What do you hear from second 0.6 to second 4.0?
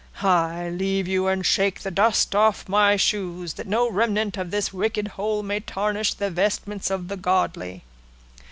leave you, and shake the dust off my shoes, that no